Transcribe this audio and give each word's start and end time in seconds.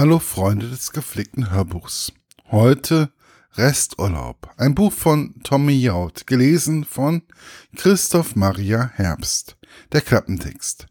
Hallo 0.00 0.20
Freunde 0.20 0.68
des 0.68 0.92
gepflegten 0.92 1.50
Hörbuchs. 1.50 2.12
Heute 2.52 3.10
Resturlaub. 3.54 4.48
Ein 4.56 4.76
Buch 4.76 4.92
von 4.92 5.34
Tommy 5.42 5.72
Jaud, 5.72 6.28
gelesen 6.28 6.84
von 6.84 7.22
Christoph 7.74 8.36
Maria 8.36 8.92
Herbst. 8.94 9.56
Der 9.90 10.00
Klappentext. 10.00 10.86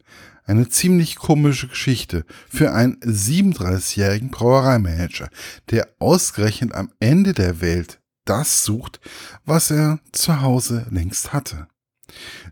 Eine 0.46 0.68
ziemlich 0.68 1.16
komische 1.16 1.70
Geschichte 1.70 2.26
für 2.50 2.74
einen 2.74 3.00
37-jährigen 3.00 4.30
Brauereimanager, 4.30 5.30
der 5.72 5.88
ausgerechnet 6.00 6.74
am 6.74 6.92
Ende 7.00 7.32
der 7.32 7.62
Welt 7.62 8.02
das 8.26 8.66
sucht, 8.66 9.00
was 9.46 9.72
er 9.72 10.02
zu 10.12 10.42
Hause 10.42 10.86
längst 10.90 11.32
hatte. 11.32 11.70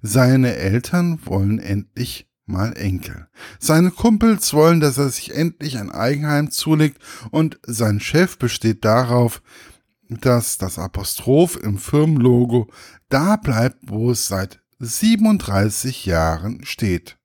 Seine 0.02 0.56
Eltern 0.56 1.20
wollen 1.26 1.60
endlich 1.60 2.30
mal 2.46 2.74
Enkel. 2.74 3.28
Seine 3.60 3.92
Kumpels 3.92 4.54
wollen, 4.54 4.80
dass 4.80 4.98
er 4.98 5.10
sich 5.10 5.36
endlich 5.36 5.78
ein 5.78 5.92
Eigenheim 5.92 6.52
zulegt 6.52 7.02
und 7.32 7.60
sein 7.66 8.00
Chef 8.00 8.38
besteht 8.38 8.86
darauf, 8.86 9.42
dass 10.10 10.58
das 10.58 10.78
Apostroph 10.78 11.58
im 11.58 11.78
Firmenlogo 11.78 12.68
da 13.10 13.36
bleibt, 13.36 13.78
wo 13.82 14.12
es 14.12 14.28
seit 14.28 14.62
37 14.80 16.06
Jahren 16.06 16.64
steht. 16.66 17.18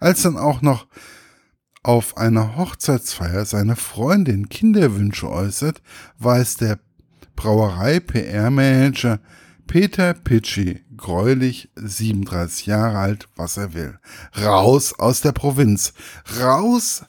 Als 0.00 0.22
dann 0.22 0.36
auch 0.36 0.62
noch 0.62 0.86
auf 1.82 2.16
einer 2.16 2.56
Hochzeitsfeier 2.56 3.44
seine 3.44 3.76
Freundin 3.76 4.48
Kinderwünsche 4.48 5.30
äußert, 5.30 5.82
weiß 6.18 6.56
der 6.56 6.78
Brauerei-PR-Manager 7.36 9.20
Peter 9.66 10.14
Pitschi, 10.14 10.84
gräulich 10.96 11.70
37 11.74 12.66
Jahre 12.66 12.98
alt, 12.98 13.28
was 13.36 13.56
er 13.56 13.74
will. 13.74 13.98
Raus 14.36 14.98
aus 14.98 15.20
der 15.20 15.32
Provinz. 15.32 15.92
Raus 16.38 17.04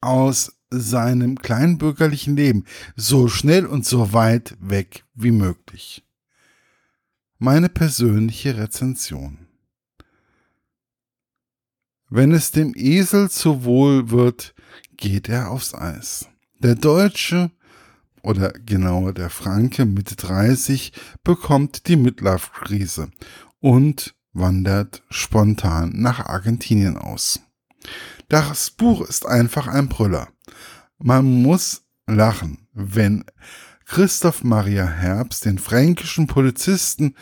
aus 0.00 0.52
seinem 0.70 1.38
kleinbürgerlichen 1.38 2.36
Leben. 2.36 2.64
So 2.96 3.28
schnell 3.28 3.66
und 3.66 3.86
so 3.86 4.12
weit 4.12 4.56
weg 4.60 5.04
wie 5.14 5.30
möglich. 5.30 6.04
Meine 7.38 7.68
persönliche 7.68 8.56
Rezension. 8.56 9.46
Wenn 12.08 12.32
es 12.32 12.50
dem 12.50 12.72
Esel 12.76 13.30
zu 13.30 13.64
wohl 13.64 14.10
wird, 14.10 14.54
geht 14.96 15.28
er 15.28 15.50
aufs 15.50 15.74
Eis. 15.74 16.28
Der 16.58 16.74
Deutsche 16.74 17.50
oder 18.26 18.50
genauer 18.50 19.12
der 19.12 19.30
Franke 19.30 19.86
Mitte 19.86 20.16
30 20.16 20.92
bekommt 21.22 21.86
die 21.86 21.94
Midlife-Krise 21.94 23.10
und 23.60 24.16
wandert 24.32 25.04
spontan 25.10 25.92
nach 25.94 26.26
Argentinien 26.26 26.96
aus. 26.96 27.40
Das 28.28 28.70
Buch 28.70 29.02
ist 29.02 29.26
einfach 29.26 29.68
ein 29.68 29.88
Brüller. 29.88 30.28
Man 30.98 31.42
muss 31.42 31.84
lachen, 32.08 32.66
wenn 32.72 33.24
Christoph 33.84 34.42
Maria 34.42 34.86
Herbst 34.86 35.44
den 35.44 35.58
fränkischen 35.58 36.26
Polizisten 36.26 37.14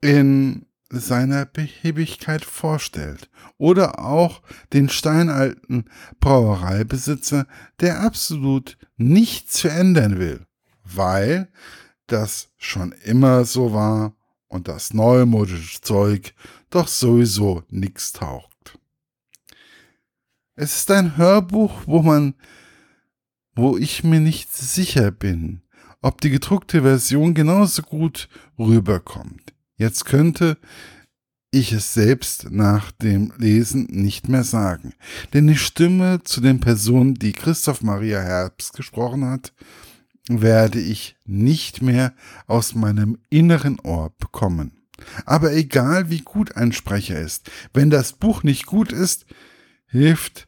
in 0.00 0.64
seiner 0.90 1.46
Behebigkeit 1.46 2.44
vorstellt. 2.44 3.30
Oder 3.58 4.00
auch 4.00 4.42
den 4.72 4.88
steinalten 4.88 5.84
Brauereibesitzer, 6.18 7.46
der 7.80 8.00
absolut 8.00 8.76
nichts 8.96 9.60
verändern 9.60 10.18
will, 10.18 10.46
weil 10.84 11.48
das 12.06 12.50
schon 12.56 12.92
immer 13.04 13.44
so 13.44 13.72
war 13.72 14.14
und 14.48 14.66
das 14.66 14.92
neumodische 14.92 15.80
Zeug 15.80 16.34
doch 16.70 16.88
sowieso 16.88 17.62
nichts 17.68 18.12
taugt. 18.12 18.78
Es 20.56 20.76
ist 20.76 20.90
ein 20.90 21.16
Hörbuch, 21.16 21.82
wo 21.86 22.02
man, 22.02 22.34
wo 23.54 23.78
ich 23.78 24.04
mir 24.04 24.20
nicht 24.20 24.52
sicher 24.52 25.10
bin, 25.10 25.62
ob 26.02 26.20
die 26.20 26.30
gedruckte 26.30 26.82
Version 26.82 27.32
genauso 27.32 27.82
gut 27.82 28.28
rüberkommt. 28.58 29.54
Jetzt 29.80 30.04
könnte 30.04 30.58
ich 31.50 31.72
es 31.72 31.94
selbst 31.94 32.50
nach 32.50 32.92
dem 32.92 33.32
Lesen 33.38 33.86
nicht 33.90 34.28
mehr 34.28 34.44
sagen. 34.44 34.92
Denn 35.32 35.46
die 35.46 35.56
Stimme 35.56 36.22
zu 36.22 36.42
den 36.42 36.60
Personen, 36.60 37.14
die 37.14 37.32
Christoph 37.32 37.80
Maria 37.80 38.20
Herbst 38.20 38.74
gesprochen 38.74 39.24
hat, 39.24 39.54
werde 40.28 40.78
ich 40.78 41.16
nicht 41.24 41.80
mehr 41.80 42.12
aus 42.46 42.74
meinem 42.74 43.16
inneren 43.30 43.80
Ohr 43.80 44.12
bekommen. 44.18 44.72
Aber 45.24 45.54
egal 45.54 46.10
wie 46.10 46.20
gut 46.20 46.56
ein 46.56 46.72
Sprecher 46.72 47.18
ist, 47.18 47.50
wenn 47.72 47.88
das 47.88 48.12
Buch 48.12 48.42
nicht 48.42 48.66
gut 48.66 48.92
ist, 48.92 49.24
hilft 49.86 50.46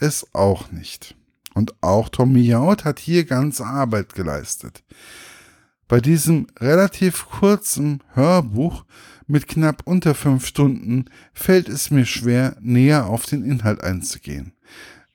es 0.00 0.34
auch 0.34 0.72
nicht. 0.72 1.14
Und 1.54 1.72
auch 1.84 2.08
Tommy 2.08 2.40
Jaud 2.40 2.84
hat 2.84 2.98
hier 2.98 3.26
ganze 3.26 3.64
Arbeit 3.64 4.16
geleistet. 4.16 4.82
Bei 5.92 6.00
diesem 6.00 6.46
relativ 6.58 7.26
kurzen 7.28 8.02
Hörbuch 8.14 8.86
mit 9.26 9.46
knapp 9.46 9.82
unter 9.84 10.14
fünf 10.14 10.46
Stunden 10.46 11.04
fällt 11.34 11.68
es 11.68 11.90
mir 11.90 12.06
schwer, 12.06 12.56
näher 12.62 13.08
auf 13.08 13.26
den 13.26 13.44
Inhalt 13.44 13.82
einzugehen, 13.84 14.54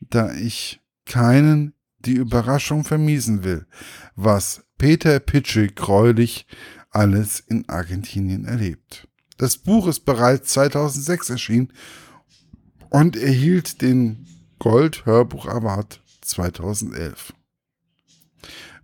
da 0.01 0.35
ich 0.35 0.79
keinen 1.03 1.73
die 1.97 2.13
Überraschung 2.13 2.83
vermiesen 2.83 3.43
will, 3.43 3.65
was 4.15 4.67
Peter 4.77 5.19
Pitsche 5.19 5.67
gräulich 5.67 6.45
alles 6.91 7.39
in 7.39 7.67
Argentinien 7.67 8.45
erlebt. 8.45 9.07
Das 9.39 9.57
Buch 9.57 9.87
ist 9.87 10.01
bereits 10.01 10.53
2006 10.53 11.31
erschienen 11.31 11.73
und 12.91 13.15
erhielt 13.15 13.81
den 13.81 14.27
Gold 14.59 15.07
Hörbuch 15.07 15.47
Award 15.47 16.03
2011. 16.21 17.33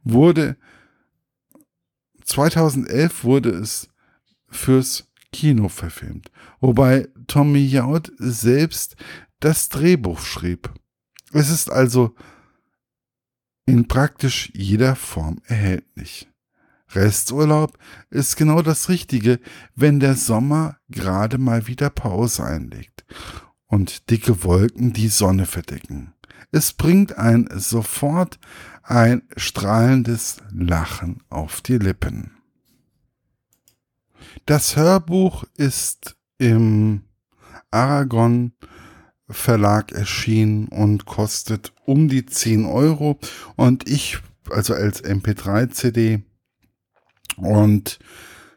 Wurde 0.04 0.58
2011 2.26 3.24
wurde 3.24 3.50
es 3.50 3.90
fürs 4.50 5.10
Kino 5.32 5.68
verfilmt, 5.70 6.32
wobei 6.60 7.08
Tommy 7.28 7.66
Jaud 7.66 8.12
selbst 8.18 8.96
das 9.40 9.70
Drehbuch 9.70 10.20
schrieb. 10.20 10.72
Es 11.32 11.50
ist 11.50 11.72
also 11.72 12.16
in 13.66 13.88
praktisch 13.88 14.52
jeder 14.54 14.96
Form 14.96 15.42
erhältlich. 15.46 16.30
Resturlaub 16.92 17.78
ist 18.10 18.36
genau 18.36 18.62
das 18.62 18.90
Richtige, 18.90 19.40
wenn 19.76 20.00
der 20.00 20.16
Sommer 20.16 20.78
gerade 20.90 21.38
mal 21.38 21.68
wieder 21.68 21.90
Pause 21.90 22.44
einlegt 22.44 23.04
und 23.68 24.10
dicke 24.12 24.44
Wolken 24.44 24.94
die 24.94 25.08
Sonne 25.08 25.46
verdecken. 25.46 26.14
Es 26.52 26.74
bringt 26.74 27.18
ein 27.18 27.50
sofort 27.56 28.40
ein 28.84 29.24
strahlendes 29.38 30.38
Lachen 30.52 31.22
auf 31.30 31.62
die 31.62 31.78
Lippen. 31.78 32.32
Das 34.46 34.76
Hörbuch 34.76 35.46
ist 35.56 36.18
im 36.38 37.04
Aragon 37.72 38.54
Verlag 39.30 39.94
erschienen 39.94 40.68
und 40.68 41.06
kostet 41.06 41.74
um 41.86 42.10
die 42.10 42.26
10 42.26 42.66
Euro 42.66 43.20
und 43.56 43.90
ich, 43.90 44.20
also 44.50 44.74
als 44.74 45.04
MP3-CD 45.04 46.22
und 47.38 48.00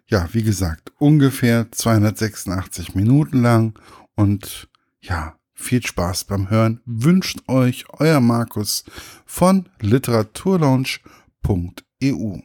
ja, 0.09 0.29
wie 0.33 0.43
gesagt, 0.43 0.93
ungefähr 0.99 1.71
286 1.71 2.95
Minuten 2.95 3.43
lang 3.43 3.79
und 4.15 4.69
ja, 5.01 5.37
viel 5.57 5.85
Spaß 5.85 6.25
beim 6.25 6.51
Hören 6.51 6.81
wünscht 6.85 7.41
euch 7.49 7.87
euer 7.99 8.21
Markus 8.21 8.85
von 9.25 9.69
literaturlaunch.eu. 9.81 12.39